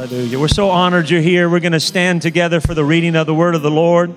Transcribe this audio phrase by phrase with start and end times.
[0.00, 0.40] Hallelujah.
[0.40, 1.50] We're so honored you're here.
[1.50, 4.14] We're going to stand together for the reading of the word of the Lord.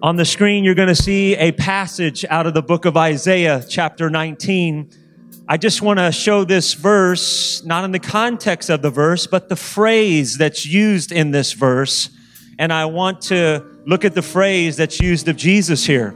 [0.00, 3.64] On the screen, you're going to see a passage out of the book of Isaiah,
[3.68, 4.88] chapter 19.
[5.48, 9.48] I just want to show this verse, not in the context of the verse, but
[9.48, 12.10] the phrase that's used in this verse.
[12.56, 16.10] And I want to look at the phrase that's used of Jesus here.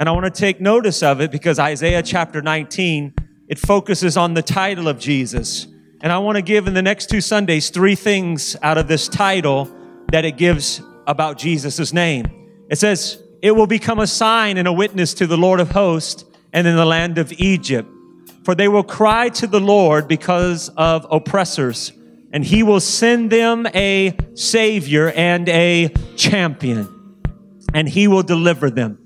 [0.00, 3.14] And I want to take notice of it because Isaiah chapter 19,
[3.46, 5.68] it focuses on the title of Jesus.
[6.00, 9.08] And I want to give in the next two Sundays three things out of this
[9.08, 9.70] title
[10.12, 12.26] that it gives about Jesus' name.
[12.68, 16.24] It says, It will become a sign and a witness to the Lord of hosts
[16.52, 17.88] and in the land of Egypt.
[18.44, 21.92] For they will cry to the Lord because of oppressors,
[22.30, 27.18] and he will send them a savior and a champion,
[27.74, 28.98] and he will deliver them.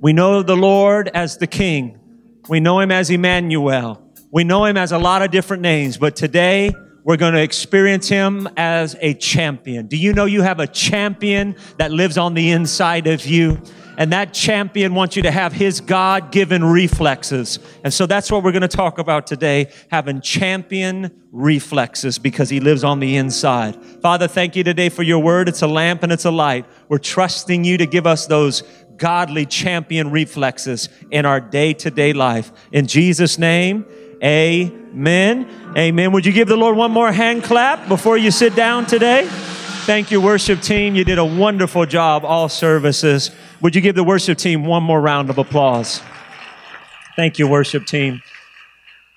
[0.00, 2.00] We know the Lord as the King.
[2.48, 4.07] We know him as Emmanuel.
[4.30, 6.70] We know him as a lot of different names, but today
[7.02, 9.86] we're going to experience him as a champion.
[9.86, 13.62] Do you know you have a champion that lives on the inside of you?
[13.96, 17.58] And that champion wants you to have his God given reflexes.
[17.82, 22.60] And so that's what we're going to talk about today having champion reflexes because he
[22.60, 23.82] lives on the inside.
[24.02, 25.48] Father, thank you today for your word.
[25.48, 26.66] It's a lamp and it's a light.
[26.90, 28.62] We're trusting you to give us those
[28.98, 32.52] godly champion reflexes in our day to day life.
[32.72, 33.86] In Jesus' name,
[34.22, 35.46] Amen.
[35.76, 36.12] Amen.
[36.12, 39.26] Would you give the Lord one more hand clap before you sit down today?
[39.28, 40.94] Thank you, worship team.
[40.94, 43.30] You did a wonderful job, all services.
[43.60, 46.02] Would you give the worship team one more round of applause?
[47.16, 48.20] Thank you, worship team.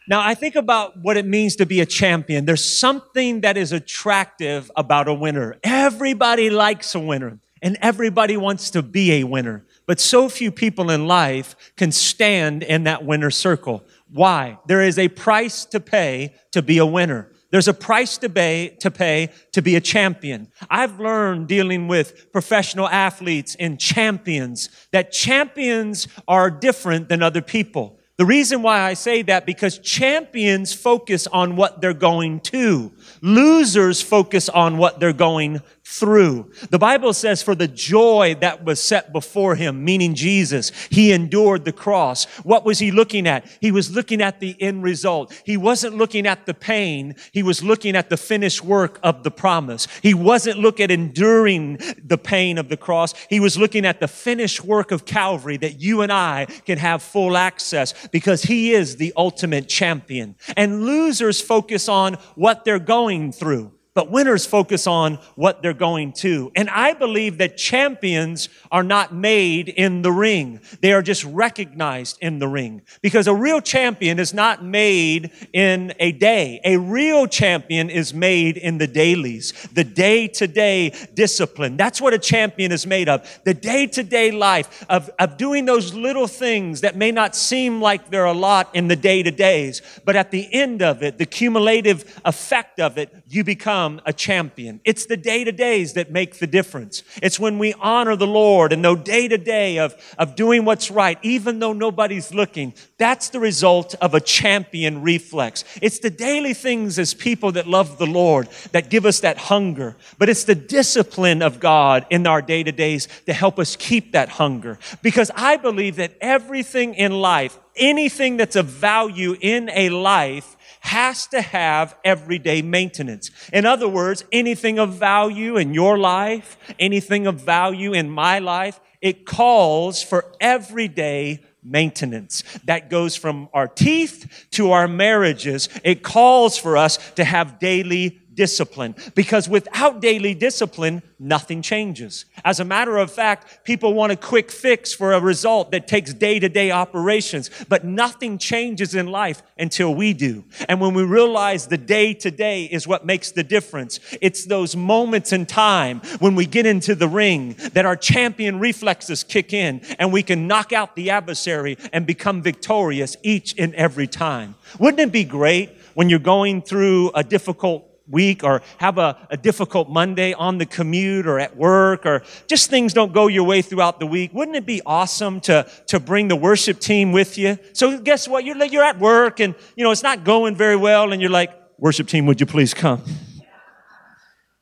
[0.07, 2.45] Now, I think about what it means to be a champion.
[2.45, 5.57] There's something that is attractive about a winner.
[5.63, 9.63] Everybody likes a winner, and everybody wants to be a winner.
[9.85, 13.83] But so few people in life can stand in that winner circle.
[14.13, 14.59] Why?
[14.67, 17.31] There is a price to pay to be a winner.
[17.51, 20.47] There's a price to pay, to pay to be a champion.
[20.69, 27.99] I've learned dealing with professional athletes and champions that champions are different than other people.
[28.17, 32.91] The reason why I say that because champions focus on what they're going to.
[33.21, 35.61] Losers focus on what they're going
[35.91, 36.49] through.
[36.69, 41.65] The Bible says, for the joy that was set before him, meaning Jesus, he endured
[41.65, 42.25] the cross.
[42.43, 43.45] What was he looking at?
[43.59, 45.33] He was looking at the end result.
[45.45, 47.15] He wasn't looking at the pain.
[47.33, 49.87] He was looking at the finished work of the promise.
[50.01, 53.13] He wasn't looking at enduring the pain of the cross.
[53.29, 57.03] He was looking at the finished work of Calvary that you and I can have
[57.03, 60.35] full access because he is the ultimate champion.
[60.55, 63.73] And losers focus on what they're going through.
[63.93, 66.49] But winners focus on what they're going to.
[66.55, 70.61] And I believe that champions are not made in the ring.
[70.79, 72.83] They are just recognized in the ring.
[73.01, 76.61] Because a real champion is not made in a day.
[76.63, 81.75] A real champion is made in the dailies, the day to day discipline.
[81.75, 83.27] That's what a champion is made of.
[83.43, 87.81] The day to day life of, of doing those little things that may not seem
[87.81, 89.81] like they're a lot in the day to days.
[90.05, 94.13] But at the end of it, the cumulative effect of it, you become become a
[94.13, 94.79] champion.
[94.85, 97.03] It's the day to days that make the difference.
[97.23, 100.91] It's when we honor the Lord and know day to day of, of doing what's
[100.91, 102.73] right, even though nobody's looking.
[102.99, 105.63] That's the result of a champion reflex.
[105.81, 109.95] It's the daily things as people that love the Lord that give us that hunger.
[110.19, 114.11] But it's the discipline of God in our day to days to help us keep
[114.11, 114.77] that hunger.
[115.01, 121.27] Because I believe that everything in life, anything that's of value in a life has
[121.27, 123.29] to have everyday maintenance.
[123.53, 128.79] In other words, anything of value in your life, anything of value in my life,
[128.99, 132.43] it calls for everyday maintenance.
[132.65, 135.69] That goes from our teeth to our marriages.
[135.83, 142.25] It calls for us to have daily discipline because without daily discipline, nothing changes.
[142.43, 146.13] As a matter of fact, people want a quick fix for a result that takes
[146.13, 150.43] day to day operations, but nothing changes in life until we do.
[150.67, 154.75] And when we realize the day to day is what makes the difference, it's those
[154.75, 159.81] moments in time when we get into the ring that our champion reflexes kick in
[159.99, 164.55] and we can knock out the adversary and become victorious each and every time.
[164.79, 169.37] Wouldn't it be great when you're going through a difficult week or have a, a,
[169.37, 173.61] difficult Monday on the commute or at work or just things don't go your way
[173.61, 177.57] throughout the week, wouldn't it be awesome to, to bring the worship team with you?
[177.73, 178.43] So guess what?
[178.43, 181.51] You're, you're at work and, you know, it's not going very well and you're like,
[181.77, 183.01] worship team, would you please come?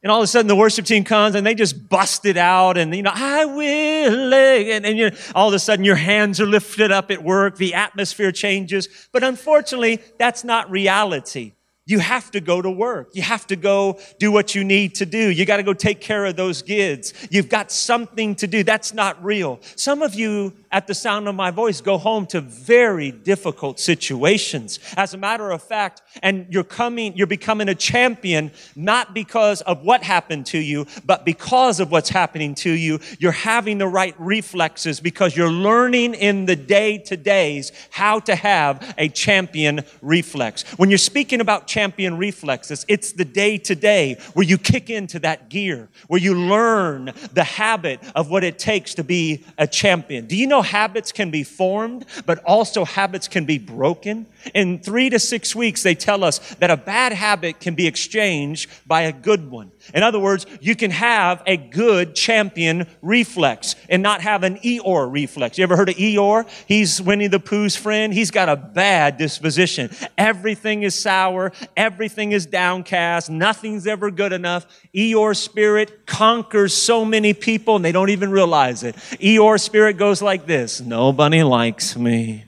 [0.01, 2.78] And all of a sudden the worship team comes and they just bust it out
[2.78, 4.34] and, you know, I will.
[4.34, 7.57] And, and you know, all of a sudden your hands are lifted up at work.
[7.57, 8.88] The atmosphere changes.
[9.12, 11.51] But unfortunately, that's not reality.
[11.89, 13.09] You have to go to work.
[13.13, 15.31] You have to go do what you need to do.
[15.31, 17.15] You got to go take care of those kids.
[17.31, 18.62] You've got something to do.
[18.62, 19.59] That's not real.
[19.75, 24.80] Some of you, at the sound of my voice, go home to very difficult situations.
[24.98, 29.83] As a matter of fact, and you're coming, you're becoming a champion, not because of
[29.83, 33.00] what happened to you, but because of what's happening to you.
[33.19, 38.36] You're having the right reflexes because you're learning in the day to days how to
[38.36, 40.63] have a champion reflex.
[40.77, 42.86] When you're speaking about champion reflexes.
[42.88, 47.44] It's the day to day where you kick into that gear, where you learn the
[47.44, 50.25] habit of what it takes to be a champion.
[50.25, 54.25] Do you know habits can be formed, but also habits can be broken?
[54.53, 58.69] In three to six weeks, they tell us that a bad habit can be exchanged
[58.85, 59.71] by a good one.
[59.94, 65.12] In other words, you can have a good champion reflex and not have an Eeyore
[65.12, 65.57] reflex.
[65.57, 66.47] You ever heard of Eeyore?
[66.68, 68.13] He's Winnie the Pooh's friend.
[68.13, 69.89] He's got a bad disposition.
[70.18, 71.51] Everything is sour.
[71.75, 73.30] Everything is downcast.
[73.30, 74.65] Nothing's ever good enough.
[74.94, 78.95] Eeyore's spirit conquers so many people and they don't even realize it.
[78.95, 80.81] Eeyore's spirit goes like this.
[80.81, 82.45] Nobody likes me.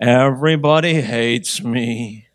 [0.00, 2.29] Everybody hates me.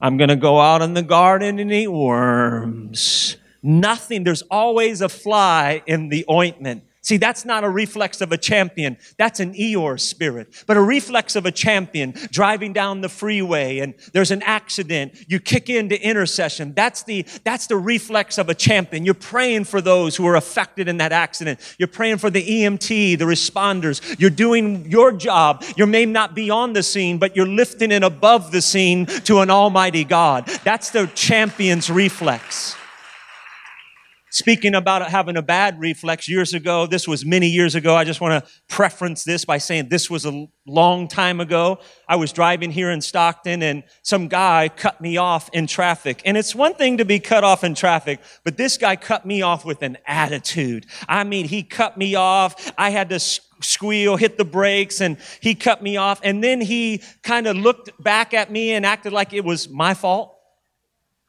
[0.00, 3.36] I'm going to go out in the garden and eat worms.
[3.62, 4.24] Nothing.
[4.24, 6.84] There's always a fly in the ointment.
[7.06, 8.96] See, that's not a reflex of a champion.
[9.16, 10.64] That's an Eeyore spirit.
[10.66, 15.14] But a reflex of a champion driving down the freeway and there's an accident.
[15.28, 16.74] You kick into intercession.
[16.74, 19.04] That's the, that's the reflex of a champion.
[19.04, 21.60] You're praying for those who are affected in that accident.
[21.78, 24.18] You're praying for the EMT, the responders.
[24.18, 25.62] You're doing your job.
[25.76, 29.38] You may not be on the scene, but you're lifting it above the scene to
[29.38, 30.48] an almighty God.
[30.64, 32.74] That's the champion's reflex.
[34.36, 37.96] Speaking about having a bad reflex years ago, this was many years ago.
[37.96, 41.78] I just want to preference this by saying this was a long time ago.
[42.06, 46.20] I was driving here in Stockton and some guy cut me off in traffic.
[46.26, 49.40] And it's one thing to be cut off in traffic, but this guy cut me
[49.40, 50.84] off with an attitude.
[51.08, 52.70] I mean, he cut me off.
[52.76, 56.20] I had to squeal, hit the brakes, and he cut me off.
[56.22, 59.94] And then he kind of looked back at me and acted like it was my
[59.94, 60.36] fault.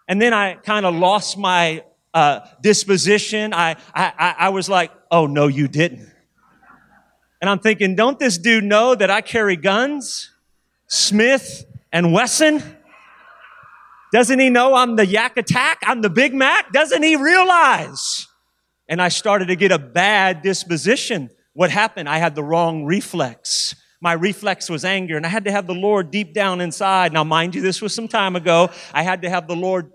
[0.09, 1.83] And then I kind of lost my
[2.17, 3.53] uh, disposition.
[3.53, 6.11] I, I, I was like, oh, no, you didn't.
[7.39, 10.31] And I'm thinking, don't this dude know that I carry guns?
[10.87, 12.63] Smith and Wesson?
[14.11, 15.81] Doesn't he know I'm the Yak Attack?
[15.83, 16.71] I'm the Big Mac?
[16.71, 18.25] Doesn't he realize?
[18.89, 21.29] And I started to get a bad disposition.
[21.53, 22.09] What happened?
[22.09, 23.75] I had the wrong reflex.
[24.01, 27.13] My reflex was anger, and I had to have the Lord deep down inside.
[27.13, 28.71] Now, mind you, this was some time ago.
[28.91, 29.91] I had to have the Lord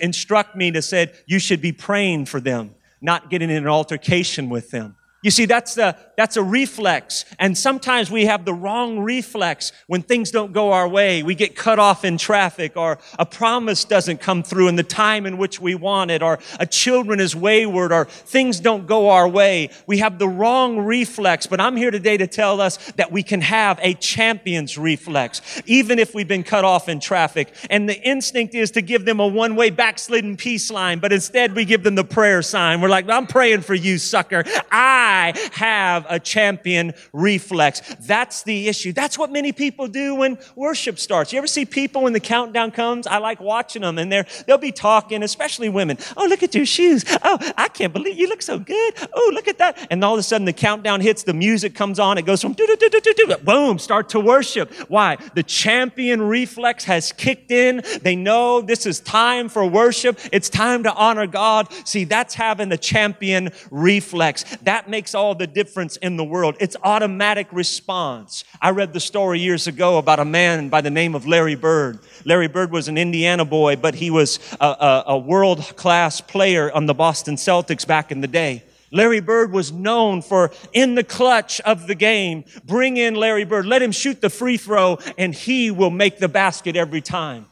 [0.00, 4.48] instruct me to said you should be praying for them, not getting in an altercation
[4.48, 4.96] with them.
[5.22, 7.24] You see, that's the, that's a reflex.
[7.38, 11.22] And sometimes we have the wrong reflex when things don't go our way.
[11.22, 15.26] We get cut off in traffic or a promise doesn't come through in the time
[15.26, 19.28] in which we want it or a children is wayward or things don't go our
[19.28, 19.70] way.
[19.86, 21.46] We have the wrong reflex.
[21.46, 26.00] But I'm here today to tell us that we can have a champion's reflex, even
[26.00, 27.54] if we've been cut off in traffic.
[27.70, 31.64] And the instinct is to give them a one-way backslidden peace line, but instead we
[31.64, 32.80] give them the prayer sign.
[32.80, 34.42] We're like, I'm praying for you, sucker.
[34.72, 37.82] I have a champion reflex.
[38.00, 38.92] That's the issue.
[38.92, 41.32] That's what many people do when worship starts.
[41.32, 43.06] You ever see people when the countdown comes?
[43.06, 45.98] I like watching them and they're, they'll be talking, especially women.
[46.16, 47.04] Oh, look at your shoes.
[47.22, 48.94] Oh, I can't believe you look so good.
[49.12, 49.86] Oh, look at that.
[49.90, 52.52] And all of a sudden the countdown hits, the music comes on, it goes from
[52.52, 54.72] do, do, do, do, do, do, boom, start to worship.
[54.88, 55.16] Why?
[55.34, 57.82] The champion reflex has kicked in.
[58.02, 60.18] They know this is time for worship.
[60.32, 61.68] It's time to honor God.
[61.86, 64.44] See, that's having the champion reflex.
[64.62, 66.56] That makes all the difference in the world.
[66.60, 68.44] It's automatic response.
[68.60, 71.98] I read the story years ago about a man by the name of Larry Bird.
[72.24, 76.72] Larry Bird was an Indiana boy, but he was a, a, a world class player
[76.72, 78.62] on the Boston Celtics back in the day.
[78.90, 82.44] Larry Bird was known for in the clutch of the game.
[82.64, 83.66] Bring in Larry Bird.
[83.66, 87.46] Let him shoot the free throw and he will make the basket every time.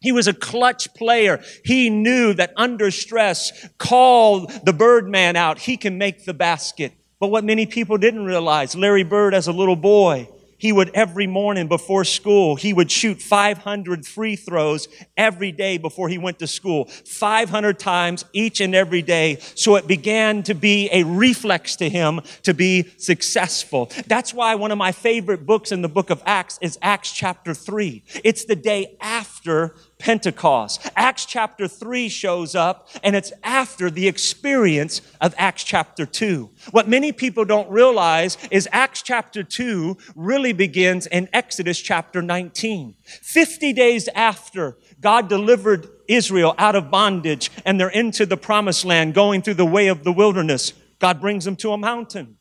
[0.00, 1.42] He was a clutch player.
[1.64, 5.58] He knew that under stress, call the Birdman out.
[5.58, 6.92] He can make the basket.
[7.20, 10.28] But what many people didn't realize, Larry Bird as a little boy,
[10.58, 16.08] he would every morning before school, he would shoot 500 free throws every day before
[16.08, 16.86] he went to school.
[16.86, 19.38] 500 times each and every day.
[19.54, 23.90] So it began to be a reflex to him to be successful.
[24.06, 27.52] That's why one of my favorite books in the book of Acts is Acts chapter
[27.52, 28.02] 3.
[28.24, 30.86] It's the day after Pentecost.
[30.96, 36.50] Acts chapter 3 shows up, and it's after the experience of Acts chapter 2.
[36.72, 42.96] What many people don't realize is Acts chapter 2 really begins in Exodus chapter 19.
[43.02, 49.14] 50 days after God delivered Israel out of bondage and they're into the promised land,
[49.14, 50.74] going through the way of the wilderness.
[50.98, 52.36] God brings them to a mountain.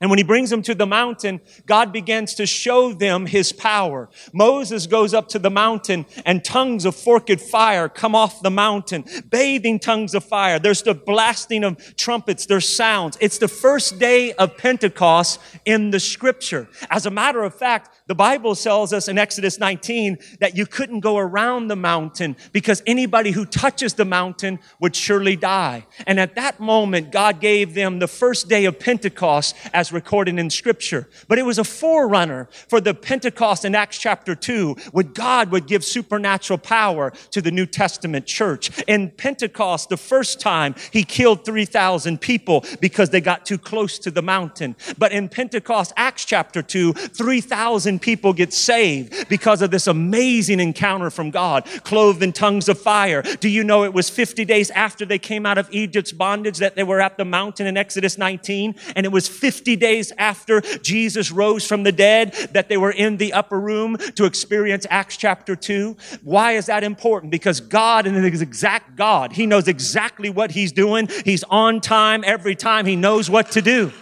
[0.00, 4.08] And when he brings them to the mountain, God begins to show them his power.
[4.32, 9.04] Moses goes up to the mountain and tongues of forked fire come off the mountain,
[9.28, 10.58] bathing tongues of fire.
[10.58, 13.18] There's the blasting of trumpets, there's sounds.
[13.20, 16.68] It's the first day of Pentecost in the scripture.
[16.88, 20.98] As a matter of fact, the Bible tells us in Exodus 19 that you couldn't
[20.98, 25.86] go around the mountain because anybody who touches the mountain would surely die.
[26.08, 30.50] And at that moment, God gave them the first day of Pentecost as recorded in
[30.50, 31.08] scripture.
[31.28, 35.68] But it was a forerunner for the Pentecost in Acts chapter 2, when God would
[35.68, 38.82] give supernatural power to the New Testament church.
[38.88, 44.10] In Pentecost, the first time, he killed 3,000 people because they got too close to
[44.10, 44.74] the mountain.
[44.98, 51.10] But in Pentecost, Acts chapter 2, 3,000 people get saved because of this amazing encounter
[51.10, 53.22] from God, clothed in tongues of fire.
[53.22, 56.76] Do you know it was 50 days after they came out of Egypt's bondage that
[56.76, 58.74] they were at the mountain in Exodus 19?
[58.96, 63.16] And it was 50 days after Jesus rose from the dead that they were in
[63.16, 65.96] the upper room to experience Acts chapter 2.
[66.22, 67.30] Why is that important?
[67.30, 71.08] Because God and his exact God, He knows exactly what He's doing.
[71.24, 72.86] He's on time every time.
[72.86, 73.92] He knows what to do.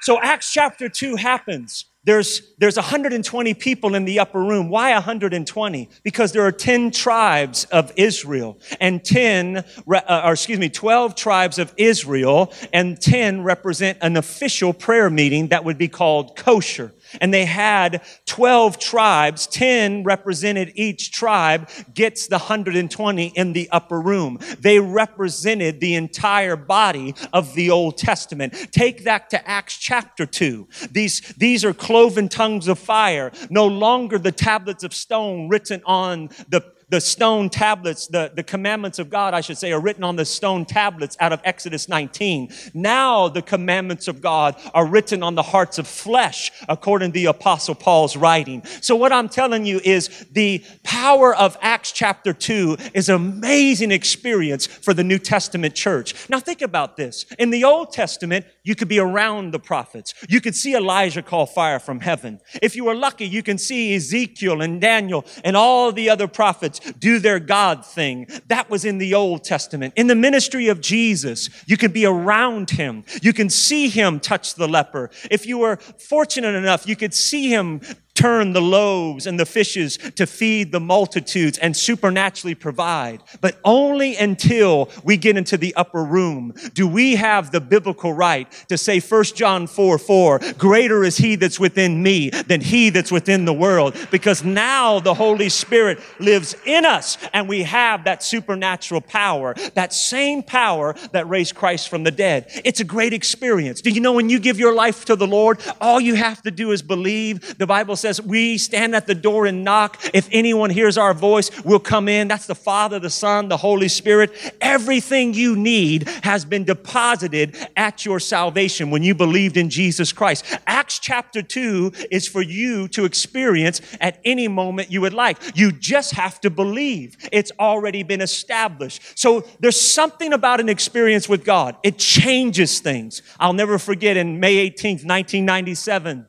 [0.00, 1.86] So Acts chapter 2 happens.
[2.08, 4.70] There's, there's 120 people in the upper room.
[4.70, 5.90] Why 120?
[6.02, 11.58] Because there are 10 tribes of Israel and 10, uh, or excuse me, 12 tribes
[11.58, 16.94] of Israel and 10 represent an official prayer meeting that would be called kosher.
[17.20, 24.00] And they had 12 tribes, 10 represented each tribe, gets the 120 in the upper
[24.00, 24.38] room.
[24.58, 28.54] They represented the entire body of the Old Testament.
[28.72, 30.68] Take that to Acts chapter 2.
[30.90, 36.28] These, these are cloven tongues of fire, no longer the tablets of stone written on
[36.48, 40.16] the the stone tablets, the, the commandments of God, I should say, are written on
[40.16, 42.50] the stone tablets out of Exodus 19.
[42.74, 47.26] Now the commandments of God are written on the hearts of flesh, according to the
[47.26, 48.64] apostle Paul's writing.
[48.80, 53.90] So what I'm telling you is the power of Acts chapter 2 is an amazing
[53.90, 56.28] experience for the New Testament church.
[56.28, 57.26] Now think about this.
[57.38, 60.12] In the Old Testament, you could be around the prophets.
[60.28, 62.38] You could see Elijah call fire from heaven.
[62.60, 66.78] If you were lucky, you can see Ezekiel and Daniel and all the other prophets
[66.98, 68.26] do their God thing.
[68.48, 69.94] That was in the Old Testament.
[69.96, 73.04] In the ministry of Jesus, you could be around him.
[73.22, 75.08] You can see him touch the leper.
[75.30, 77.80] If you were fortunate enough, you could see him
[78.18, 83.22] turn the loaves and the fishes to feed the multitudes and supernaturally provide.
[83.40, 88.50] But only until we get into the upper room do we have the biblical right
[88.68, 93.12] to say 1 John 4, 4, greater is he that's within me than he that's
[93.12, 93.96] within the world.
[94.10, 99.92] Because now the Holy Spirit lives in us and we have that supernatural power, that
[99.92, 102.46] same power that raised Christ from the dead.
[102.64, 103.80] It's a great experience.
[103.80, 106.50] Do you know when you give your life to the Lord, all you have to
[106.50, 107.58] do is believe.
[107.58, 110.00] The Bible says says, We stand at the door and knock.
[110.14, 112.28] If anyone hears our voice, we'll come in.
[112.28, 114.32] That's the Father, the Son, the Holy Spirit.
[114.60, 120.44] Everything you need has been deposited at your salvation when you believed in Jesus Christ.
[120.66, 125.38] Acts chapter 2 is for you to experience at any moment you would like.
[125.54, 127.16] You just have to believe.
[127.30, 129.18] It's already been established.
[129.18, 131.76] So there's something about an experience with God.
[131.82, 133.22] It changes things.
[133.38, 136.26] I'll never forget in May 18th, 1997.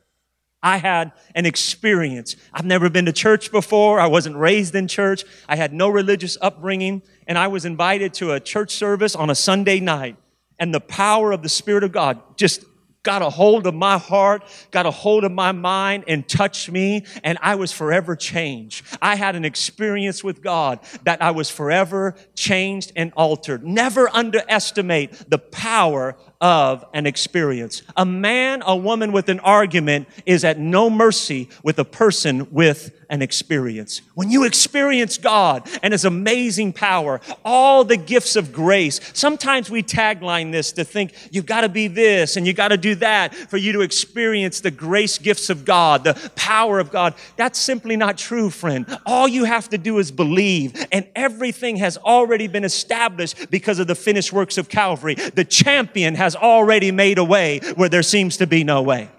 [0.62, 2.36] I had an experience.
[2.52, 3.98] I've never been to church before.
[3.98, 5.24] I wasn't raised in church.
[5.48, 7.02] I had no religious upbringing.
[7.26, 10.16] And I was invited to a church service on a Sunday night.
[10.58, 12.64] And the power of the Spirit of God just
[13.02, 17.06] got a hold of my heart, got a hold of my mind and touched me
[17.24, 18.84] and I was forever changed.
[19.00, 23.64] I had an experience with God that I was forever changed and altered.
[23.64, 27.82] Never underestimate the power of an experience.
[27.96, 32.96] A man, a woman with an argument is at no mercy with a person with
[33.10, 34.00] an experience.
[34.14, 39.82] When you experience God and His amazing power, all the gifts of grace, sometimes we
[39.82, 43.34] tagline this to think you've got to be this and you got to do that
[43.34, 47.14] for you to experience the grace gifts of God, the power of God.
[47.36, 48.86] That's simply not true, friend.
[49.04, 53.88] All you have to do is believe, and everything has already been established because of
[53.88, 55.16] the finished works of Calvary.
[55.16, 59.10] The champion has already made a way where there seems to be no way.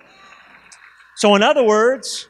[1.18, 2.28] So, in other words,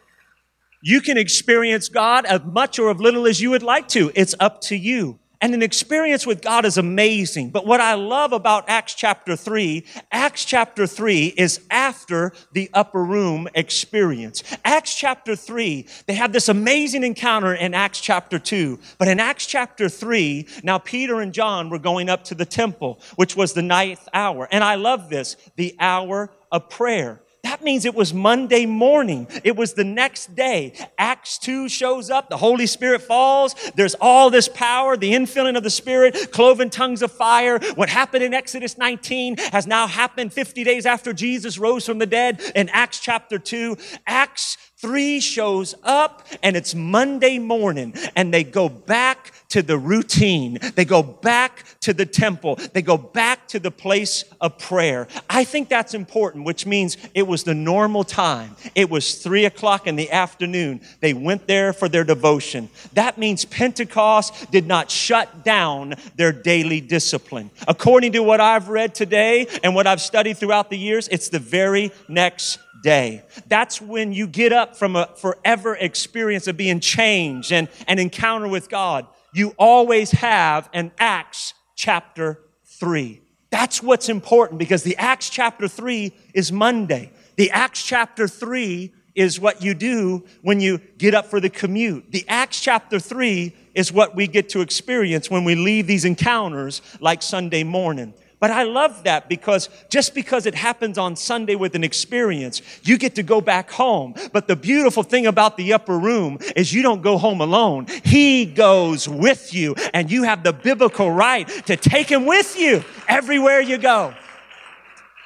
[0.84, 4.12] you can experience God as much or as little as you would like to.
[4.16, 5.20] It's up to you.
[5.42, 7.50] And an experience with God is amazing.
[7.50, 13.04] But what I love about Acts chapter 3, Acts chapter 3 is after the upper
[13.04, 14.44] room experience.
[14.64, 18.80] Acts chapter 3, they have this amazing encounter in Acts chapter 2.
[19.00, 23.02] But in Acts chapter 3, now Peter and John were going up to the temple,
[23.16, 24.48] which was the ninth hour.
[24.52, 27.20] And I love this, the hour of prayer.
[27.64, 29.28] Means it was Monday morning.
[29.44, 30.74] It was the next day.
[30.98, 32.30] Acts 2 shows up.
[32.30, 33.56] The Holy Spirit falls.
[33.76, 37.60] There's all this power, the infilling of the Spirit, cloven tongues of fire.
[37.76, 42.06] What happened in Exodus 19 has now happened 50 days after Jesus rose from the
[42.06, 43.78] dead in Acts chapter 2.
[44.08, 50.58] Acts 3 shows up and it's Monday morning and they go back to the routine.
[50.76, 52.56] They go back to the temple.
[52.56, 55.08] They go back to the place of prayer.
[55.30, 58.56] I think that's important, which means it was the normal time.
[58.76, 60.82] It was three o'clock in the afternoon.
[61.02, 62.70] They went there for their devotion.
[62.94, 67.52] That means Pentecost did not shut down their daily discipline.
[67.68, 71.40] According to what I've read today and what I've studied throughout the years, it's the
[71.40, 73.24] very next day.
[73.48, 78.48] That's when you get up from a forever experience of being changed and an encounter
[78.48, 79.08] with God.
[79.34, 83.22] You always have an Acts chapter 3.
[83.50, 87.12] That's what's important because the Acts chapter 3 is Monday.
[87.36, 92.12] The Acts chapter 3 is what you do when you get up for the commute.
[92.12, 96.82] The Acts chapter 3 is what we get to experience when we leave these encounters
[97.00, 98.14] like Sunday morning.
[98.42, 102.98] But I love that because just because it happens on Sunday with an experience, you
[102.98, 104.16] get to go back home.
[104.34, 107.86] But the beautiful thing about the upper room is you don't go home alone.
[108.04, 112.84] He goes with you and you have the biblical right to take him with you
[113.08, 114.16] everywhere you go.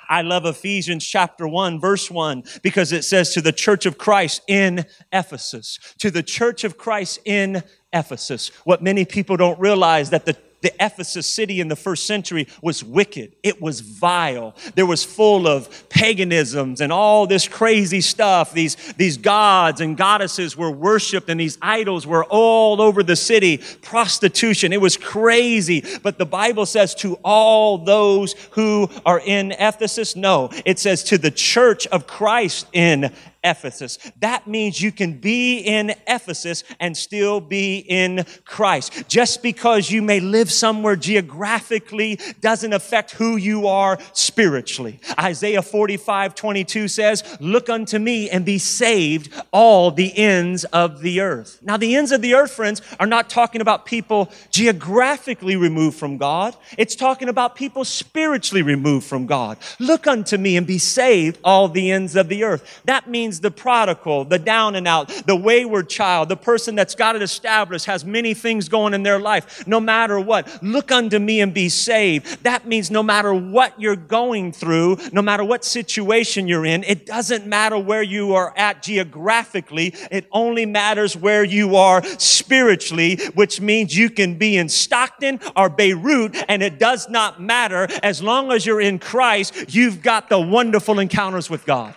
[0.09, 4.41] I love Ephesians chapter 1, verse 1, because it says to the church of Christ
[4.47, 8.49] in Ephesus, to the church of Christ in Ephesus.
[8.65, 12.83] What many people don't realize that the the Ephesus city in the first century was
[12.83, 13.35] wicked.
[13.43, 14.55] It was vile.
[14.73, 18.51] There was full of paganisms and all this crazy stuff.
[18.51, 23.59] These, these gods and goddesses were worshiped and these idols were all over the city.
[23.83, 24.73] Prostitution.
[24.73, 25.83] It was crazy.
[26.01, 31.19] But the Bible says to all those who are in Ephesus, no, it says to
[31.19, 33.13] the church of Christ in
[33.45, 33.99] Ephesus.
[34.19, 39.07] That means you can be in Ephesus and still be in Christ.
[39.07, 44.99] Just because you may live somewhere geographically doesn't affect who you are spiritually.
[45.19, 51.21] Isaiah 45, 22 says, Look unto me and be saved, all the ends of the
[51.21, 51.59] earth.
[51.61, 56.17] Now, the ends of the earth, friends, are not talking about people geographically removed from
[56.17, 56.55] God.
[56.77, 59.57] It's talking about people spiritually removed from God.
[59.79, 62.81] Look unto me and be saved, all the ends of the earth.
[62.85, 66.95] That means means the prodigal, the down and out, the wayward child, the person that's
[66.95, 70.47] got it established, has many things going in their life, no matter what.
[70.63, 72.43] Look unto me and be saved.
[72.43, 77.05] That means no matter what you're going through, no matter what situation you're in, it
[77.05, 79.93] doesn't matter where you are at geographically.
[80.11, 85.69] It only matters where you are spiritually, which means you can be in Stockton or
[85.69, 87.87] Beirut, and it does not matter.
[88.01, 91.95] As long as you're in Christ, you've got the wonderful encounters with God.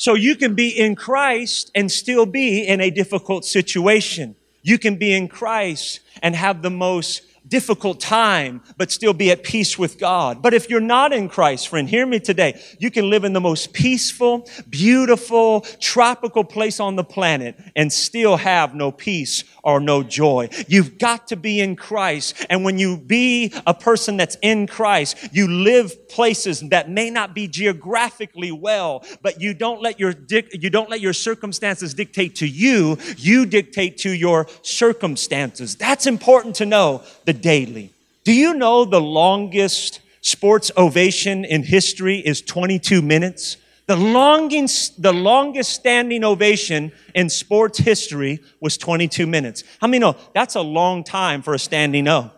[0.00, 4.34] So you can be in Christ and still be in a difficult situation.
[4.62, 9.42] You can be in Christ and have the most difficult time, but still be at
[9.42, 10.42] peace with God.
[10.42, 12.60] But if you're not in Christ, friend, hear me today.
[12.78, 18.36] You can live in the most peaceful, beautiful, tropical place on the planet and still
[18.36, 20.48] have no peace or no joy.
[20.68, 22.46] You've got to be in Christ.
[22.48, 27.34] And when you be a person that's in Christ, you live places that may not
[27.34, 32.46] be geographically well, but you don't let your, you don't let your circumstances dictate to
[32.46, 32.96] you.
[33.16, 35.76] You dictate to your circumstances.
[35.76, 37.92] That's important to know the daily.
[38.24, 43.56] Do you know the longest sports ovation in history is 22 minutes?
[43.86, 49.62] The longest, the longest standing ovation in sports history was 22 minutes.
[49.80, 52.32] How many know that's a long time for a standing O?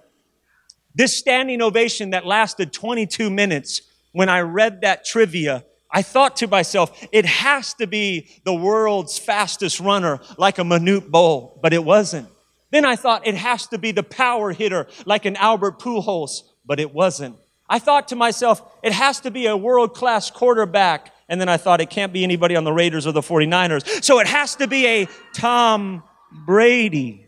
[0.94, 3.80] This standing ovation that lasted 22 minutes,
[4.12, 9.18] when I read that trivia, I thought to myself, it has to be the world's
[9.18, 12.28] fastest runner like a Manute Bowl, but it wasn't.
[12.72, 16.80] Then I thought it has to be the power hitter like an Albert Pujols, but
[16.80, 17.36] it wasn't.
[17.68, 21.56] I thought to myself, it has to be a world class quarterback and then I
[21.56, 24.04] thought it can't be anybody on the Raiders or the 49ers.
[24.04, 26.02] So it has to be a Tom
[26.44, 27.26] Brady.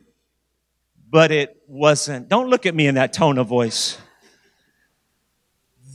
[1.08, 2.28] But it wasn't.
[2.28, 3.96] Don't look at me in that tone of voice.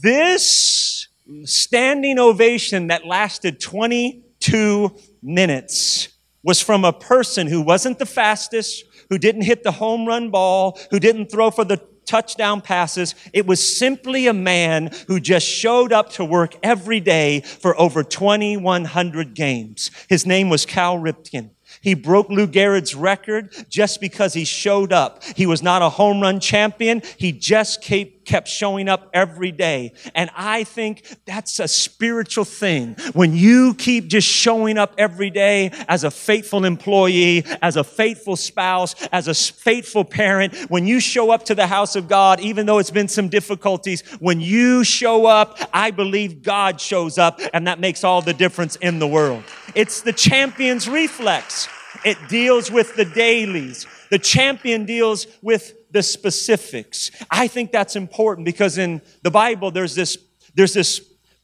[0.02, 1.06] This
[1.44, 6.08] standing ovation that lasted 22 minutes
[6.42, 10.78] was from a person who wasn't the fastest, who didn't hit the home run ball,
[10.90, 13.14] who didn't throw for the touchdown passes.
[13.32, 18.02] It was simply a man who just showed up to work every day for over
[18.02, 19.90] 2,100 games.
[20.08, 21.50] His name was Cal Ripken.
[21.80, 25.22] He broke Lou Gehrig's record just because he showed up.
[25.36, 27.02] He was not a home run champion.
[27.16, 29.92] He just kept, kept showing up every day.
[30.14, 32.96] And I think that's a spiritual thing.
[33.12, 38.36] When you keep just showing up every day as a faithful employee, as a faithful
[38.36, 42.66] spouse, as a faithful parent, when you show up to the house of God, even
[42.66, 47.66] though it's been some difficulties, when you show up, I believe God shows up and
[47.66, 49.44] that makes all the difference in the world.
[49.74, 51.68] It's the champion's reflex.
[52.04, 53.86] It deals with the dailies.
[54.10, 57.10] The champion deals with the specifics.
[57.30, 60.18] I think that's important because in the Bible, there's this,
[60.54, 61.00] there's this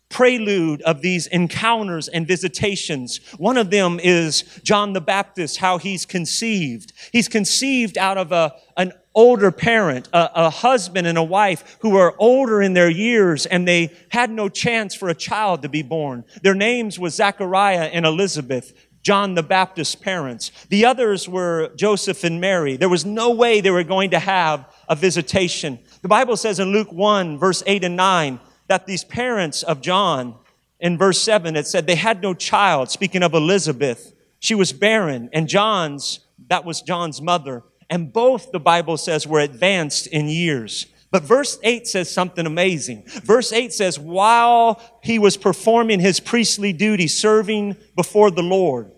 [0.09, 3.19] prelude of these encounters and visitations.
[3.39, 6.93] One of them is John the Baptist, how he's conceived.
[7.13, 11.91] He's conceived out of a, an older parent, a, a, husband and a wife who
[11.91, 15.83] were older in their years and they had no chance for a child to be
[15.83, 16.23] born.
[16.43, 18.75] Their names was Zachariah and Elizabeth.
[19.07, 20.51] John the Baptist's parents.
[20.69, 22.77] The others were Joseph and Mary.
[22.77, 25.79] There was no way they were going to have a visitation.
[26.03, 30.35] The Bible says in Luke 1, verse 8 and 9, that these parents of John,
[30.81, 32.91] in verse 7, it said they had no child.
[32.91, 37.63] Speaking of Elizabeth, she was barren, and John's, that was John's mother.
[37.89, 40.87] And both, the Bible says, were advanced in years.
[41.13, 43.05] But verse 8 says something amazing.
[43.07, 48.91] Verse 8 says, while he was performing his priestly duty, serving before the Lord,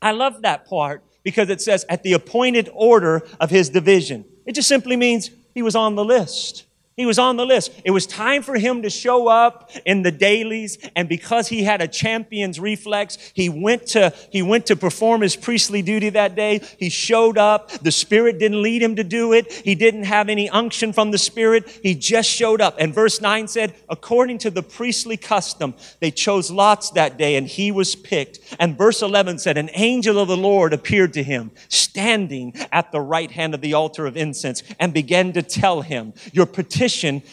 [0.00, 4.24] I love that part because it says at the appointed order of his division.
[4.46, 6.64] It just simply means he was on the list.
[6.98, 7.70] He was on the list.
[7.84, 10.78] It was time for him to show up in the dailies.
[10.96, 15.36] And because he had a champion's reflex, he went to, he went to perform his
[15.36, 16.60] priestly duty that day.
[16.76, 17.70] He showed up.
[17.70, 19.52] The Spirit didn't lead him to do it.
[19.52, 21.68] He didn't have any unction from the Spirit.
[21.84, 22.74] He just showed up.
[22.80, 27.46] And verse 9 said, according to the priestly custom, they chose lots that day and
[27.46, 28.40] he was picked.
[28.58, 33.00] And verse 11 said, an angel of the Lord appeared to him standing at the
[33.00, 36.87] right hand of the altar of incense and began to tell him, your petition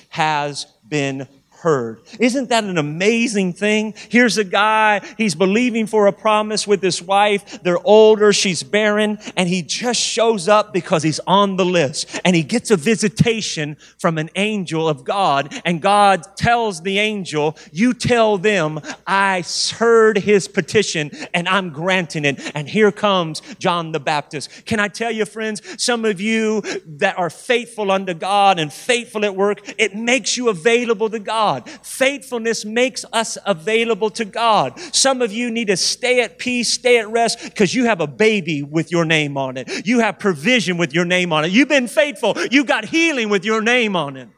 [0.10, 1.28] has been
[1.66, 2.00] heard.
[2.20, 3.96] Isn't that an amazing thing?
[4.10, 7.64] Here's a guy, he's believing for a promise with his wife.
[7.64, 12.22] They're older, she's barren, and he just shows up because he's on the list.
[12.24, 15.60] And he gets a visitation from an angel of God.
[15.66, 19.44] And God tells the angel, You tell them I
[19.80, 22.40] heard his petition and I'm granting it.
[22.54, 24.66] And here comes John the Baptist.
[24.66, 29.26] Can I tell you, friends, some of you that are faithful unto God and faithful
[29.26, 31.55] at work, it makes you available to God.
[31.62, 31.70] God.
[31.84, 34.80] Faithfulness makes us available to God.
[34.94, 38.08] Some of you need to stay at peace, stay at rest, because you have a
[38.08, 39.86] baby with your name on it.
[39.86, 41.52] You have provision with your name on it.
[41.52, 42.36] You've been faithful.
[42.52, 44.30] You've got healing with your name on it.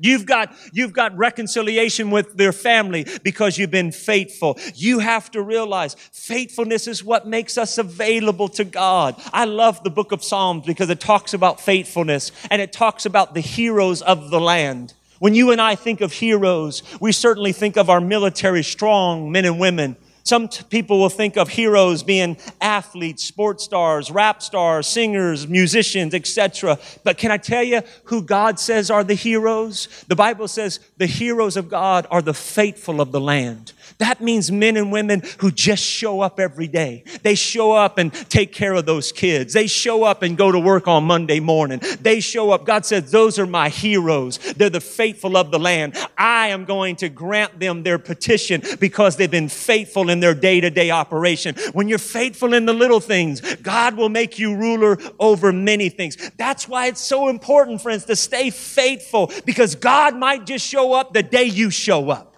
[0.00, 4.56] You've got, you've got reconciliation with their family because you've been faithful.
[4.76, 9.20] You have to realize faithfulness is what makes us available to God.
[9.32, 13.34] I love the book of Psalms because it talks about faithfulness and it talks about
[13.34, 14.94] the heroes of the land.
[15.18, 19.44] When you and I think of heroes, we certainly think of our military strong men
[19.44, 19.96] and women.
[20.28, 26.12] Some t- people will think of heroes being athletes, sports stars, rap stars, singers, musicians,
[26.12, 26.78] etc.
[27.02, 29.88] But can I tell you who God says are the heroes?
[30.06, 33.72] The Bible says the heroes of God are the faithful of the land.
[33.98, 37.04] That means men and women who just show up every day.
[37.22, 39.54] They show up and take care of those kids.
[39.54, 41.80] They show up and go to work on Monday morning.
[42.00, 42.64] They show up.
[42.64, 44.38] God says, those are my heroes.
[44.38, 45.96] They're the faithful of the land.
[46.16, 50.60] I am going to grant them their petition because they've been faithful in their day
[50.60, 51.54] to day operation.
[51.72, 56.16] When you're faithful in the little things, God will make you ruler over many things.
[56.36, 61.12] That's why it's so important, friends, to stay faithful because God might just show up
[61.12, 62.34] the day you show up.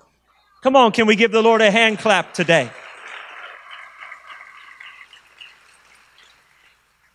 [0.63, 2.71] Come on, can we give the Lord a hand clap today?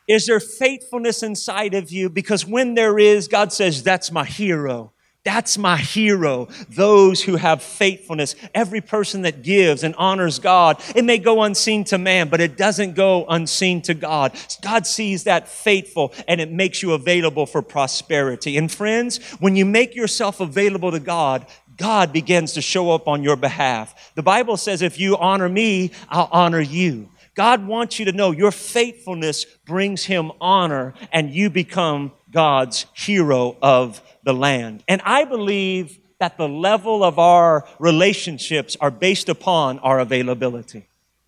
[0.07, 2.09] Is there faithfulness inside of you?
[2.09, 4.93] Because when there is, God says, That's my hero.
[5.25, 6.47] That's my hero.
[6.69, 8.35] Those who have faithfulness.
[8.53, 10.79] Every person that gives and honors God.
[10.95, 14.37] It may go unseen to man, but it doesn't go unseen to God.
[14.61, 18.55] God sees that faithful and it makes you available for prosperity.
[18.55, 23.23] And friends, when you make yourself available to God, God begins to show up on
[23.23, 24.13] your behalf.
[24.15, 27.09] The Bible says, if you honor me, I'll honor you.
[27.35, 33.57] God wants you to know your faithfulness brings him honor and you become God's hero
[33.61, 34.83] of the land.
[34.87, 40.87] And I believe that the level of our relationships are based upon our availability.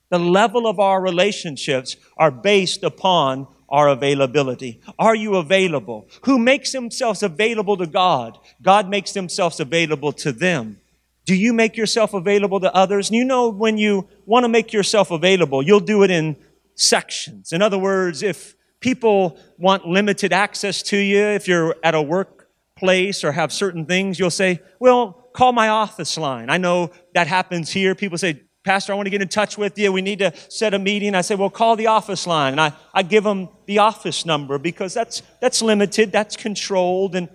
[0.10, 4.82] The level of our relationships are based upon our availability.
[4.98, 6.08] Are you available?
[6.24, 8.38] Who makes themselves available to God?
[8.62, 10.80] God makes themselves available to them.
[11.26, 13.10] Do you make yourself available to others?
[13.10, 16.38] And you know, when you want to make yourself available, you'll do it in
[16.76, 17.52] sections.
[17.52, 23.24] In other words, if people want limited access to you, if you're at a workplace
[23.26, 26.50] or have certain things, you'll say, well, call my office line.
[26.50, 27.94] I know that happens here.
[27.94, 29.94] People say, Pastor, I want to get in touch with you.
[29.94, 31.16] We need to set a meeting.
[31.16, 32.52] I say, well, call the office line.
[32.52, 37.16] And I, I give them the office number because that's, that's limited, that's controlled.
[37.16, 37.30] And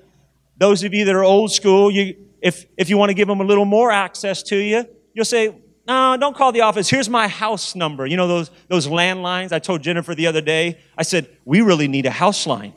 [0.58, 3.40] those of you that are old school, you, if, if you want to give them
[3.40, 5.56] a little more access to you, you'll say,
[5.88, 6.90] no, don't call the office.
[6.90, 8.04] Here's my house number.
[8.04, 9.52] You know those, those landlines?
[9.52, 12.74] I told Jennifer the other day, I said, we really need a house line.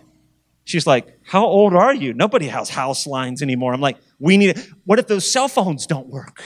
[0.63, 2.13] She's like, how old are you?
[2.13, 3.73] Nobody has house lines anymore.
[3.73, 4.69] I'm like, we need, it.
[4.85, 6.41] what if those cell phones don't work?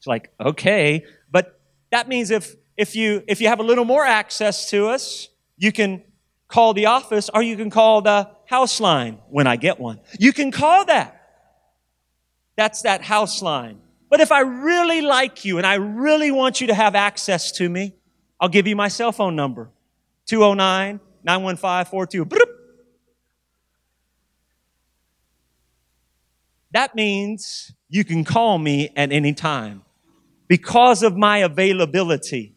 [0.00, 1.60] It's like, okay, but
[1.90, 5.72] that means if, if you, if you have a little more access to us, you
[5.72, 6.02] can
[6.48, 10.00] call the office or you can call the house line when I get one.
[10.18, 11.20] You can call that.
[12.56, 13.82] That's that house line.
[14.08, 17.68] But if I really like you and I really want you to have access to
[17.68, 17.92] me,
[18.40, 19.70] I'll give you my cell phone number.
[20.28, 22.26] 209 915 42.
[26.72, 29.82] That means you can call me at any time
[30.50, 32.56] because of my availability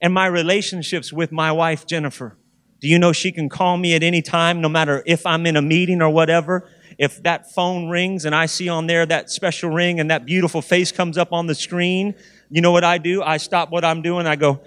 [0.00, 2.36] and my relationships with my wife, Jennifer.
[2.80, 5.56] Do you know she can call me at any time, no matter if I'm in
[5.56, 6.70] a meeting or whatever?
[6.98, 10.62] If that phone rings and I see on there that special ring and that beautiful
[10.62, 12.14] face comes up on the screen,
[12.48, 13.24] you know what I do?
[13.24, 14.24] I stop what I'm doing.
[14.28, 14.60] I go,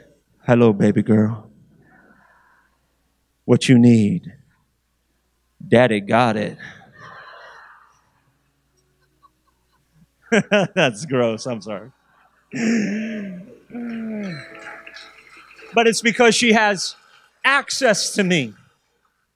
[0.45, 1.49] hello, baby girl.
[3.45, 4.33] What you need?
[5.65, 6.57] Daddy got it.
[10.75, 11.45] That's gross.
[11.45, 11.93] I'm sorry
[15.73, 16.95] but it's because she has
[17.43, 18.53] access to me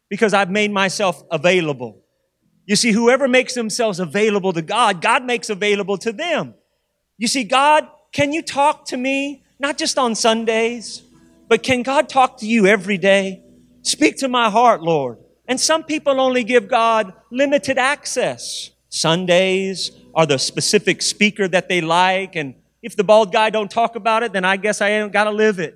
[0.10, 2.04] because I've made myself available.
[2.66, 6.54] You see, whoever makes themselves available to God, God makes available to them.
[7.18, 9.44] You see, God, can you talk to me?
[9.60, 11.04] Not just on Sundays,
[11.48, 13.44] but can God talk to you every day?
[13.82, 15.18] Speak to my heart, Lord.
[15.48, 18.70] And some people only give God limited access.
[18.90, 23.96] Sundays are the specific speaker that they like and if the bald guy don't talk
[23.96, 25.76] about it, then I guess I ain't got to live it.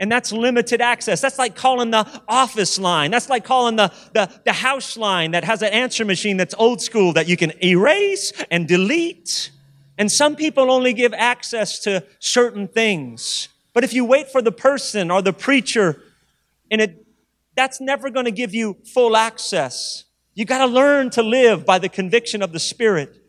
[0.00, 1.20] And that's limited access.
[1.20, 3.10] That's like calling the office line.
[3.10, 6.80] That's like calling the, the, the house line that has an answer machine that's old
[6.80, 9.50] school that you can erase and delete.
[9.98, 13.48] And some people only give access to certain things.
[13.72, 16.00] But if you wait for the person or the preacher,
[16.70, 17.06] and it,
[17.56, 20.04] that's never going to give you full access.
[20.34, 23.20] You got to learn to live by the conviction of the Spirit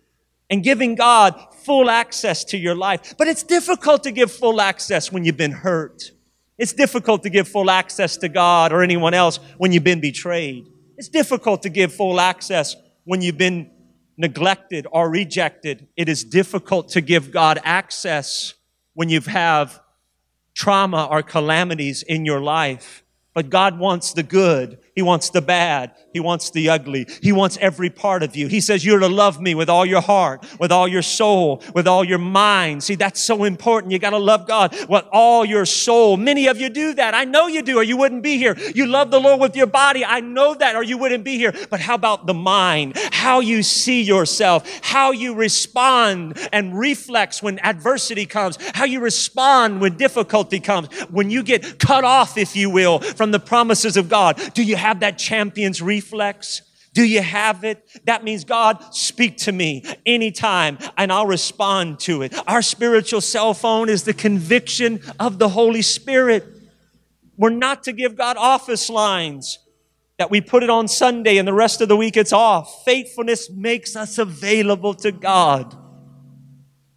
[0.51, 1.35] and giving God
[1.69, 3.13] full access to your life.
[3.15, 6.01] But it's difficult to give full access when you've been hurt.
[6.57, 10.65] It's difficult to give full access to God or anyone else when you've been betrayed.
[10.97, 13.69] It's difficult to give full access when you've been
[14.17, 15.87] neglected or rejected.
[15.95, 18.55] It is difficult to give God access
[18.95, 19.79] when you have
[20.55, 23.03] trauma or calamities in your life.
[23.39, 24.79] But God wants the good.
[24.99, 25.93] He wants the bad.
[26.11, 27.07] He wants the ugly.
[27.21, 28.47] He wants every part of you.
[28.47, 31.87] He says you're to love me with all your heart, with all your soul, with
[31.87, 32.83] all your mind.
[32.83, 33.93] See, that's so important.
[33.93, 36.17] You got to love God with all your soul.
[36.17, 37.13] Many of you do that.
[37.13, 38.57] I know you do, or you wouldn't be here.
[38.75, 40.03] You love the Lord with your body.
[40.03, 41.53] I know that, or you wouldn't be here.
[41.69, 42.97] But how about the mind?
[43.11, 49.79] How you see yourself, how you respond and reflex when adversity comes, how you respond
[49.79, 54.09] when difficulty comes, when you get cut off, if you will, from the promises of
[54.09, 54.39] God.
[54.53, 55.99] Do you have that champion's reflex?
[56.09, 56.61] reflex?
[56.93, 57.87] Do you have it?
[58.05, 62.33] That means God, speak to me anytime and I'll respond to it.
[62.47, 66.45] Our spiritual cell phone is the conviction of the Holy Spirit.
[67.37, 69.59] We're not to give God office lines
[70.17, 72.83] that we put it on Sunday and the rest of the week it's off.
[72.83, 75.75] Faithfulness makes us available to God.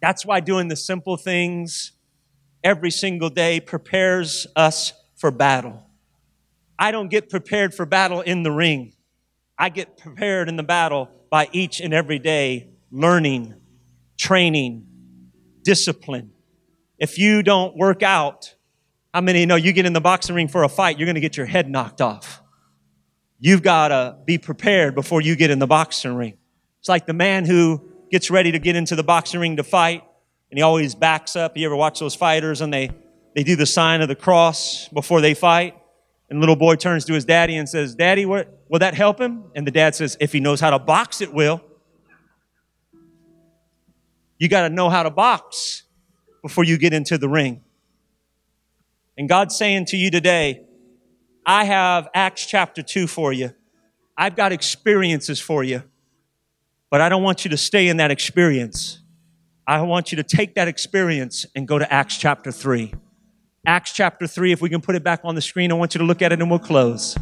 [0.01, 1.91] That's why doing the simple things
[2.63, 5.82] every single day prepares us for battle.
[6.77, 8.93] I don't get prepared for battle in the ring.
[9.57, 13.55] I get prepared in the battle by each and every day learning,
[14.17, 14.85] training,
[15.63, 16.31] discipline.
[16.97, 18.55] If you don't work out,
[19.13, 21.21] how many know you get in the boxing ring for a fight, you're going to
[21.21, 22.41] get your head knocked off?
[23.39, 26.37] You've got to be prepared before you get in the boxing ring.
[26.79, 30.03] It's like the man who gets ready to get into the boxing ring to fight,
[30.51, 31.57] and he always backs up.
[31.57, 32.91] You ever watch those fighters and they,
[33.35, 35.75] they do the sign of the cross before they fight?
[36.29, 39.45] And little boy turns to his daddy and says, Daddy, what, will that help him?
[39.55, 41.61] And the dad says, If he knows how to box, it will.
[44.39, 45.83] You got to know how to box
[46.41, 47.61] before you get into the ring.
[49.17, 50.65] And God's saying to you today,
[51.45, 53.53] I have Acts chapter 2 for you.
[54.17, 55.83] I've got experiences for you,
[56.89, 58.99] but I don't want you to stay in that experience.
[59.65, 62.93] I want you to take that experience and go to Acts chapter 3.
[63.65, 65.99] Acts chapter 3, if we can put it back on the screen, I want you
[65.99, 67.17] to look at it and we'll close.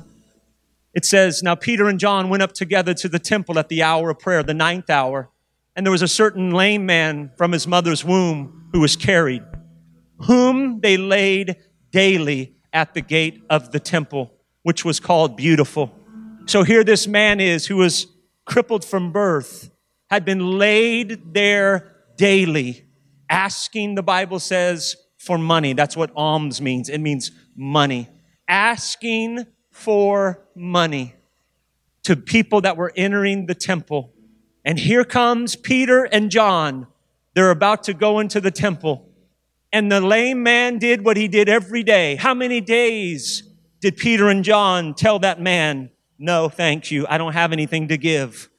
[0.92, 4.10] It says, Now Peter and John went up together to the temple at the hour
[4.10, 5.30] of prayer, the ninth hour,
[5.76, 9.44] and there was a certain lame man from his mother's womb who was carried,
[10.22, 11.58] whom they laid
[11.92, 15.94] daily at the gate of the temple, which was called Beautiful.
[16.48, 18.08] So here this man is who was
[18.46, 19.70] crippled from birth,
[20.10, 22.88] had been laid there daily,
[23.30, 25.74] asking, the Bible says, for money.
[25.74, 26.90] That's what alms means.
[26.90, 28.10] It means money.
[28.48, 31.14] Asking for money
[32.04, 34.12] to people that were entering the temple.
[34.66, 36.88] And here comes Peter and John.
[37.36, 39.08] They're about to go into the temple.
[39.72, 42.16] And the lame man did what he did every day.
[42.16, 43.44] How many days
[43.80, 47.06] did Peter and John tell that man, no, thank you.
[47.08, 48.50] I don't have anything to give.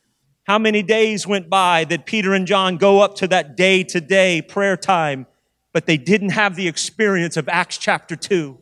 [0.45, 4.01] How many days went by that Peter and John go up to that day to
[4.01, 5.27] day prayer time,
[5.73, 8.59] but they didn't have the experience of Acts chapter 2.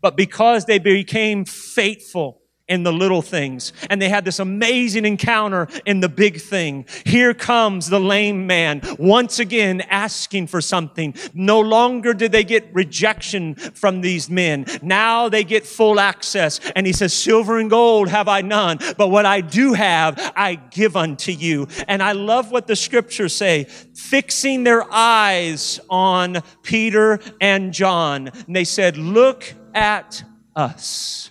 [0.00, 3.72] But because they became faithful, in the little things.
[3.90, 6.86] And they had this amazing encounter in the big thing.
[7.04, 11.14] Here comes the lame man once again asking for something.
[11.32, 14.66] No longer did they get rejection from these men.
[14.82, 16.58] Now they get full access.
[16.74, 20.56] And he says, silver and gold have I none, but what I do have, I
[20.56, 21.68] give unto you.
[21.86, 28.28] And I love what the scriptures say, fixing their eyes on Peter and John.
[28.28, 30.24] And they said, look at
[30.54, 31.30] us.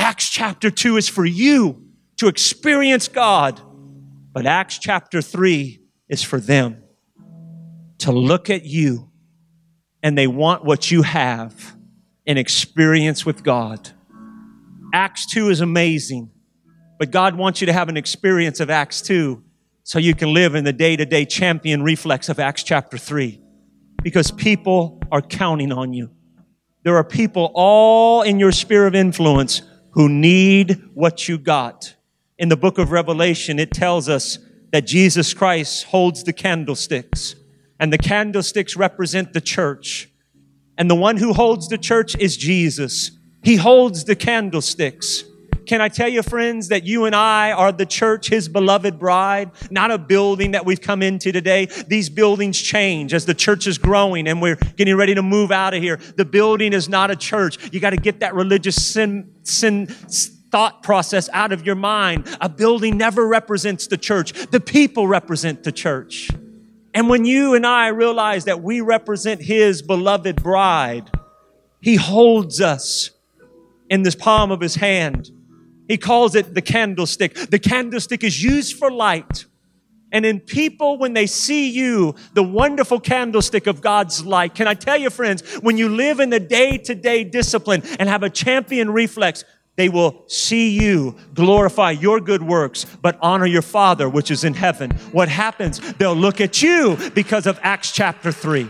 [0.00, 1.84] Acts chapter 2 is for you
[2.16, 3.60] to experience God,
[4.32, 6.82] but Acts chapter 3 is for them
[7.98, 9.10] to look at you
[10.02, 11.76] and they want what you have
[12.26, 13.90] an experience with God.
[14.94, 16.30] Acts 2 is amazing,
[16.98, 19.44] but God wants you to have an experience of Acts 2
[19.82, 23.38] so you can live in the day to day champion reflex of Acts chapter 3
[24.02, 26.10] because people are counting on you.
[26.84, 29.60] There are people all in your sphere of influence
[29.92, 31.94] who need what you got.
[32.38, 34.38] In the book of Revelation, it tells us
[34.72, 37.34] that Jesus Christ holds the candlesticks,
[37.78, 40.08] and the candlesticks represent the church.
[40.78, 43.10] And the one who holds the church is Jesus.
[43.42, 45.24] He holds the candlesticks.
[45.70, 49.52] Can I tell you, friends, that you and I are the church, His beloved bride,
[49.70, 51.66] not a building that we've come into today.
[51.86, 55.72] These buildings change as the church is growing and we're getting ready to move out
[55.72, 55.98] of here.
[56.16, 57.72] The building is not a church.
[57.72, 62.26] You got to get that religious sin, sin, thought process out of your mind.
[62.40, 64.32] A building never represents the church.
[64.50, 66.30] The people represent the church.
[66.94, 71.12] And when you and I realize that we represent His beloved bride,
[71.80, 73.10] He holds us
[73.88, 75.30] in this palm of His hand.
[75.90, 77.34] He calls it the candlestick.
[77.34, 79.44] The candlestick is used for light.
[80.12, 84.74] And in people, when they see you, the wonderful candlestick of God's light, can I
[84.74, 88.30] tell you, friends, when you live in the day to day discipline and have a
[88.30, 94.30] champion reflex, they will see you glorify your good works, but honor your Father which
[94.30, 94.92] is in heaven.
[95.10, 95.80] What happens?
[95.94, 98.68] They'll look at you because of Acts chapter 3.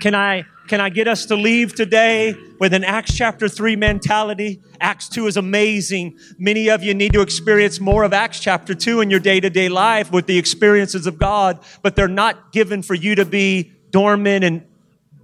[0.00, 4.62] Can I can I get us to leave today with an Acts chapter 3 mentality?
[4.80, 6.18] Acts 2 is amazing.
[6.38, 9.50] Many of you need to experience more of Acts chapter 2 in your day to
[9.50, 13.72] day life with the experiences of God, but they're not given for you to be
[13.90, 14.64] dormant and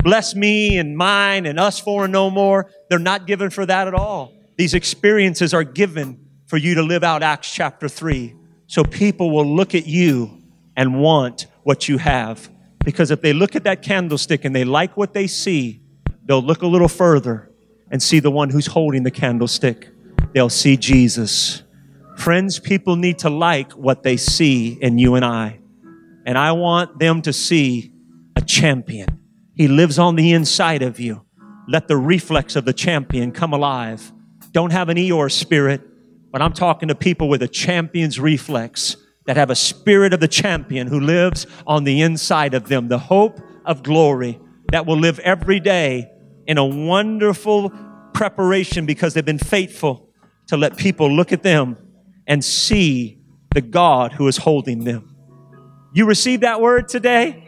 [0.02, 2.70] bless me and mine and us four and no more.
[2.88, 4.34] They're not given for that at all.
[4.56, 8.34] These experiences are given for you to live out Acts chapter 3.
[8.66, 10.42] So people will look at you
[10.76, 12.50] and want what you have.
[12.84, 15.82] Because if they look at that candlestick and they like what they see,
[16.24, 17.50] they'll look a little further
[17.90, 19.88] and see the one who's holding the candlestick.
[20.32, 21.62] They'll see Jesus.
[22.16, 25.58] Friends, people need to like what they see in you and I.
[26.24, 27.92] And I want them to see
[28.36, 29.20] a champion.
[29.54, 31.24] He lives on the inside of you.
[31.68, 34.12] Let the reflex of the champion come alive.
[34.52, 35.82] Don't have an Eeyore spirit,
[36.30, 40.28] but I'm talking to people with a champion's reflex that have a spirit of the
[40.28, 44.40] champion who lives on the inside of them, the hope of glory
[44.72, 46.10] that will live every day
[46.46, 47.70] in a wonderful
[48.14, 50.08] preparation because they've been faithful
[50.48, 51.76] to let people look at them
[52.26, 53.20] and see
[53.54, 55.14] the God who is holding them.
[55.92, 57.46] You receive that word today?